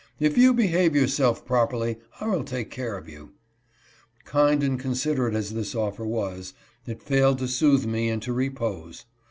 [0.29, 3.33] "If you behave your self properly, I will take care of you."
[4.25, 6.55] Kind and con siderate as this offer was,
[6.87, 9.05] it failed to soothe me into repose.